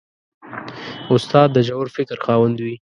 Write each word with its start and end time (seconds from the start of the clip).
استاد 1.13 1.47
د 1.53 1.57
ژور 1.67 1.87
فکر 1.95 2.17
خاوند 2.25 2.57
وي. 2.65 2.75